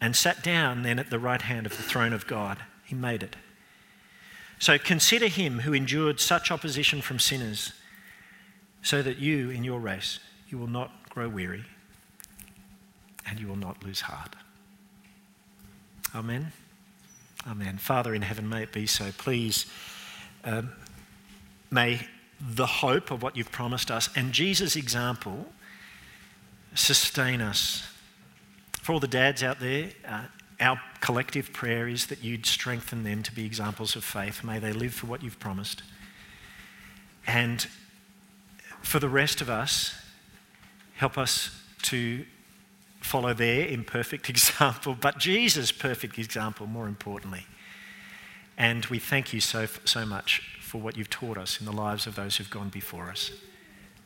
[0.00, 2.58] and sat down then at the right hand of the throne of God.
[2.84, 3.36] He made it.
[4.58, 7.72] So consider him who endured such opposition from sinners,
[8.82, 11.64] so that you, in your race, you will not grow weary
[13.28, 14.36] and you will not lose heart.
[16.14, 16.52] Amen.
[17.48, 17.78] Amen.
[17.78, 19.12] Father in heaven, may it be so.
[19.16, 19.66] Please,
[20.44, 20.72] um,
[21.70, 22.00] may
[22.40, 25.46] the hope of what you've promised us and Jesus' example
[26.74, 27.88] sustain us.
[28.80, 30.24] For all the dads out there, uh,
[30.60, 34.42] our collective prayer is that you'd strengthen them to be examples of faith.
[34.42, 35.82] May they live for what you've promised.
[37.26, 37.66] And
[38.82, 39.94] for the rest of us,
[40.94, 41.50] help us
[41.82, 42.24] to
[43.06, 47.46] follow their imperfect example, but Jesus' perfect example, more importantly.
[48.58, 52.06] And we thank you so, so much for what you've taught us in the lives
[52.06, 53.30] of those who've gone before us.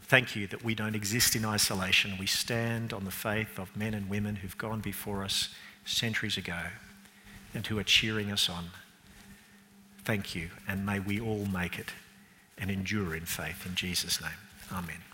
[0.03, 2.17] Thank you that we don't exist in isolation.
[2.19, 5.51] We stand on the faith of men and women who've gone before us
[5.85, 6.59] centuries ago
[7.55, 8.71] and who are cheering us on.
[10.05, 11.93] Thank you, and may we all make it
[12.59, 14.31] and endure in faith in Jesus' name.
[14.73, 15.10] Amen.